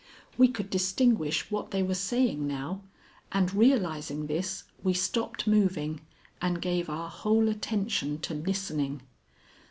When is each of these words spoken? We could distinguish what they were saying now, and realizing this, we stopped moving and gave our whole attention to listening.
We 0.35 0.47
could 0.47 0.71
distinguish 0.71 1.51
what 1.51 1.69
they 1.69 1.83
were 1.83 1.93
saying 1.93 2.47
now, 2.47 2.81
and 3.31 3.53
realizing 3.53 4.25
this, 4.25 4.63
we 4.81 4.95
stopped 4.95 5.45
moving 5.45 6.01
and 6.41 6.59
gave 6.59 6.89
our 6.89 7.07
whole 7.07 7.47
attention 7.47 8.17
to 8.21 8.33
listening. 8.33 9.03